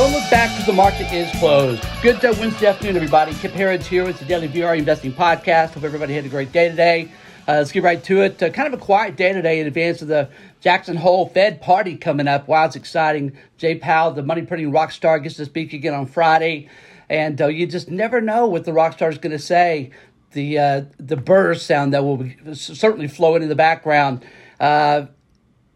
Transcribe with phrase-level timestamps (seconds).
[0.00, 1.84] Don't look back because the market is closed.
[2.00, 3.34] Good Wednesday afternoon, everybody.
[3.34, 5.74] Kip Herriage here with the Daily VRA Investing Podcast.
[5.74, 7.12] Hope everybody had a great day today.
[7.46, 8.42] Uh, let's get right to it.
[8.42, 10.30] Uh, kind of a quiet day today in advance of the
[10.62, 12.48] Jackson Hole Fed party coming up.
[12.48, 13.36] Wow, it's exciting.
[13.58, 16.70] Jay Powell, the money printing rock star, gets to speak again on Friday.
[17.10, 19.90] And uh, you just never know what the rock star is going to say.
[20.32, 24.24] The, uh, the burr sound that will be certainly flowing in the background.
[24.58, 25.08] Uh,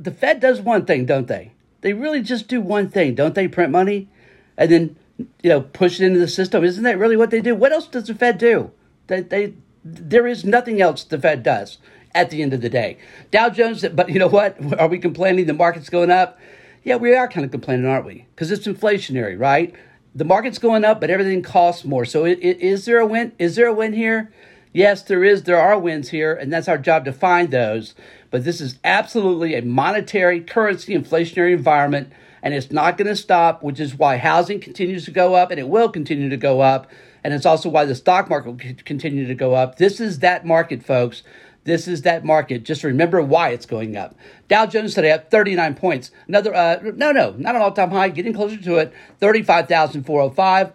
[0.00, 1.52] the Fed does one thing, don't they?
[1.80, 3.48] They really just do one thing, don't they?
[3.48, 4.08] Print money
[4.56, 4.96] and then
[5.42, 6.64] you know push it into the system.
[6.64, 7.54] Isn't that really what they do?
[7.54, 8.70] What else does the Fed do?
[9.06, 9.54] They, they
[9.84, 11.78] there is nothing else the Fed does
[12.14, 12.98] at the end of the day.
[13.30, 14.56] Dow Jones, but you know what?
[14.78, 16.38] Are we complaining the market's going up?
[16.84, 18.26] Yeah, we are kind of complaining, aren't we?
[18.34, 19.74] Because it's inflationary, right?
[20.14, 22.04] The market's going up, but everything costs more.
[22.04, 23.32] So it, it, is there a win?
[23.38, 24.32] Is there a win here?
[24.72, 25.44] Yes, there is.
[25.44, 27.94] There are wins here, and that's our job to find those.
[28.30, 32.12] But this is absolutely a monetary currency inflationary environment,
[32.42, 35.58] and it's not going to stop, which is why housing continues to go up, and
[35.58, 36.90] it will continue to go up.
[37.24, 39.76] And it's also why the stock market will continue to go up.
[39.76, 41.22] This is that market, folks.
[41.64, 42.62] This is that market.
[42.62, 44.14] Just remember why it's going up.
[44.48, 46.10] Dow Jones today up 39 points.
[46.26, 50.72] Another, uh, no, no, not an all time high, getting closer to it, 35,405.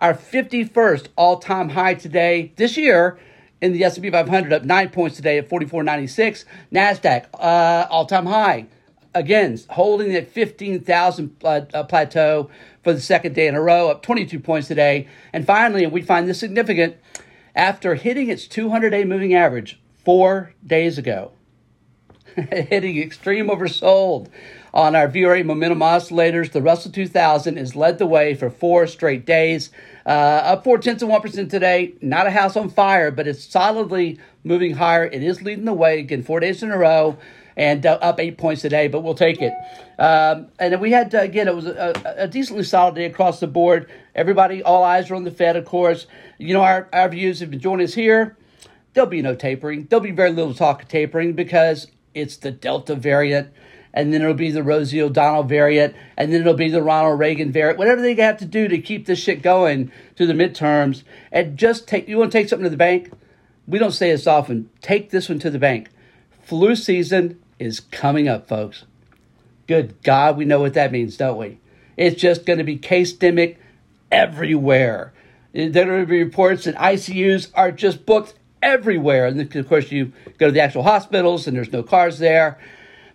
[0.00, 3.18] Our 51st all time high today this year
[3.60, 6.44] in the S&P 500 up 9 points today at 44.96.
[6.72, 8.66] Nasdaq uh, all-time high.
[9.14, 12.48] Again, holding at 15,000 uh, uh, plateau
[12.82, 15.06] for the second day in a row, up 22 points today.
[15.32, 16.96] And finally, and we find this significant,
[17.54, 21.32] after hitting its 200-day moving average four days ago,
[22.50, 24.28] hitting extreme oversold
[24.72, 29.26] on our VRA momentum oscillators, the Russell 2000 has led the way for four straight
[29.26, 29.70] days.
[30.06, 31.94] Uh, up four tenths of 1% today.
[32.00, 35.04] Not a house on fire, but it's solidly moving higher.
[35.04, 37.18] It is leading the way again, four days in a row
[37.56, 39.52] and uh, up eight points today, but we'll take it.
[39.98, 43.46] Um, and we had, uh, again, it was a, a, decently solid day across the
[43.46, 43.90] board.
[44.14, 46.06] Everybody, all eyes are on the Fed, of course.
[46.38, 48.38] You know, our, our views have been joining us here.
[48.94, 49.86] There'll be no tapering.
[49.86, 53.52] There'll be very little talk of tapering because it's the Delta variant
[53.92, 57.50] and then it'll be the Rosie O'Donnell variant, and then it'll be the Ronald Reagan
[57.50, 57.78] variant.
[57.78, 61.88] Whatever they have to do to keep this shit going to the midterms, and just
[61.88, 62.08] take.
[62.08, 63.12] You want to take something to the bank?
[63.66, 64.70] We don't say this often.
[64.80, 65.90] Take this one to the bank.
[66.42, 68.84] Flu season is coming up, folks.
[69.66, 71.58] Good God, we know what that means, don't we?
[71.96, 73.56] It's just going to be case demic
[74.10, 75.12] everywhere.
[75.52, 79.26] There to be reports that ICUs are just booked everywhere.
[79.26, 82.58] And of course, you go to the actual hospitals and there's no cars there.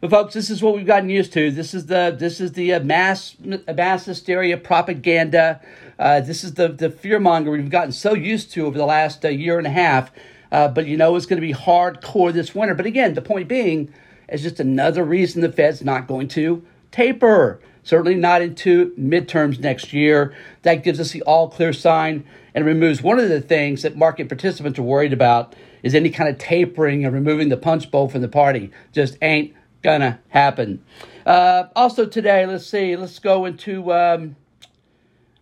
[0.01, 1.49] But folks, this is what we've gotten used to.
[1.51, 5.61] This is the this is the uh, mass mass hysteria propaganda.
[5.97, 9.23] Uh, this is the the fear monger we've gotten so used to over the last
[9.25, 10.11] uh, year and a half.
[10.51, 12.75] Uh, but you know it's going to be hardcore this winter.
[12.75, 13.93] But again, the point being
[14.29, 17.59] is just another reason the Fed's not going to taper.
[17.85, 20.35] Certainly not into midterms next year.
[20.63, 22.25] That gives us the all clear sign
[22.55, 26.27] and removes one of the things that market participants are worried about is any kind
[26.27, 28.71] of tapering and removing the punch bowl from the party.
[28.91, 29.53] Just ain't
[29.83, 30.83] gonna happen.
[31.27, 34.35] Uh, also today, let's see, let's go into um,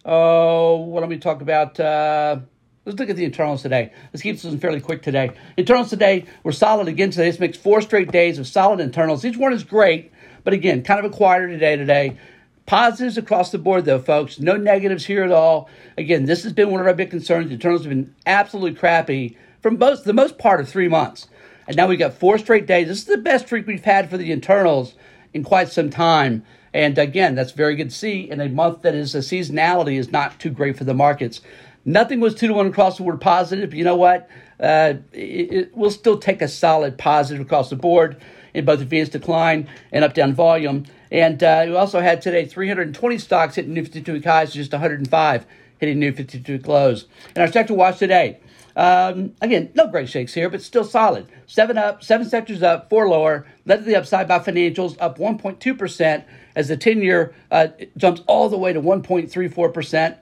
[0.03, 1.79] oh, what let me talk about.
[1.79, 2.39] Uh,
[2.85, 3.91] let's look at the internals today.
[4.11, 5.31] Let's keep this one fairly quick today.
[5.57, 7.29] Internals today were solid again today.
[7.29, 9.23] This makes four straight days of solid internals.
[9.23, 10.11] Each one is great,
[10.43, 12.17] but again, kind of a quieter today today.
[12.65, 14.39] Positives across the board, though, folks.
[14.39, 15.69] No negatives here at all.
[15.97, 17.47] Again, this has been one of our big concerns.
[17.47, 21.27] The internals have been absolutely crappy for most the most part of three months.
[21.67, 22.87] And now we've got four straight days.
[22.87, 24.95] This is the best streak we've had for the internals
[25.33, 26.45] in quite some time.
[26.73, 30.11] And again, that's very good to see in a month that is a seasonality is
[30.11, 31.41] not too great for the markets.
[31.85, 33.71] Nothing was two to one across the board positive.
[33.71, 34.29] But You know what?
[34.59, 38.21] Uh, it, it will still take a solid positive across the board
[38.53, 40.85] in both advanced decline and up down volume.
[41.11, 45.45] And uh, we also had today 320 stocks hitting new 52 week highs, just 105
[45.87, 47.07] hitting new 52 week lows.
[47.35, 48.39] And our sector watch today
[48.75, 51.27] um, again, no great shakes here, but still solid.
[51.45, 53.45] Seven up, seven sectors up, four lower.
[53.65, 56.23] Led to the upside by financials, up 1.2%
[56.55, 60.17] as the 10 year uh, jumps all the way to 1.34%.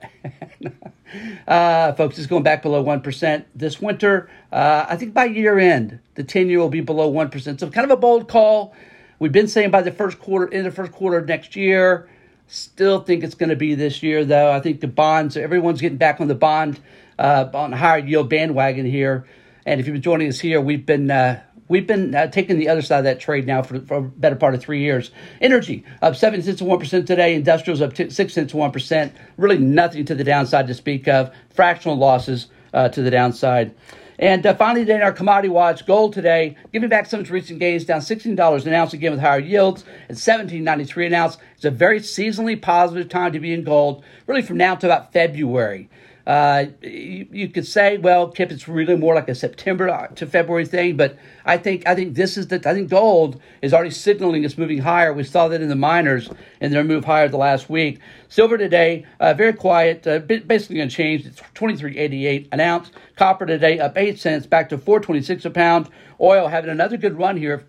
[1.48, 4.28] uh, folks, it's going back below 1% this winter.
[4.50, 7.60] Uh, I think by year end, the 10 year will be below 1%.
[7.60, 8.74] So, kind of a bold call.
[9.18, 12.08] We've been saying by the first quarter, in the first quarter of next year.
[12.54, 14.52] Still think it's going to be this year, though.
[14.52, 16.78] I think the bonds, everyone's getting back on the bond
[17.18, 19.26] uh, on higher yield bandwagon here.
[19.64, 22.68] And if you've been joining us here, we've been uh, we've been uh, taking the
[22.68, 25.10] other side of that trade now for, for a better part of three years.
[25.40, 27.34] Energy up seven cents to one percent today.
[27.34, 29.14] Industrials up t- six cents to one percent.
[29.38, 31.34] Really nothing to the downside to speak of.
[31.54, 33.74] Fractional losses uh, to the downside.
[34.22, 37.30] And uh, finally, today in our commodity watch, gold today giving back some of its
[37.32, 41.38] recent gains, down $16 an ounce again with higher yields at $17.93 an ounce.
[41.56, 45.12] It's a very seasonally positive time to be in gold, really from now to about
[45.12, 45.90] February.
[46.24, 50.66] Uh, you, you, could say, well, Kip, it's really more like a September to February
[50.66, 54.44] thing, but I think I think this is the I think gold is already signaling
[54.44, 55.12] it's moving higher.
[55.12, 56.30] We saw that in the miners
[56.60, 57.98] and their move higher the last week.
[58.28, 61.26] Silver today, uh, very quiet, uh, basically unchanged.
[61.26, 62.92] It's twenty three eighty eight an ounce.
[63.22, 65.88] Copper today up eight cents, back to four twenty six a pound.
[66.20, 67.64] Oil having another good run here.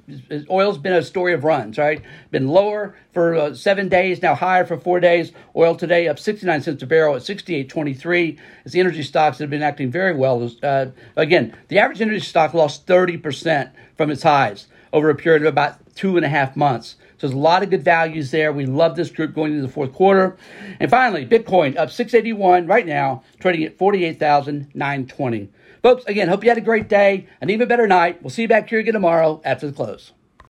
[0.49, 2.01] Oil's been a story of runs, right?
[2.31, 5.31] Been lower for uh, seven days, now higher for four days.
[5.55, 8.39] Oil today up 69 cents a barrel at 68.23.
[8.65, 10.49] As the energy stocks have been acting very well.
[10.63, 15.49] Uh, again, the average energy stock lost 30% from its highs over a period of
[15.49, 16.95] about two and a half months.
[17.17, 18.51] So there's a lot of good values there.
[18.51, 20.37] We love this group going into the fourth quarter.
[20.79, 25.49] And finally, Bitcoin up 681 right now, trading at 48,920.
[25.81, 28.21] Folks, again, hope you had a great day, an even better night.
[28.23, 30.13] We'll see you back here again tomorrow after the close.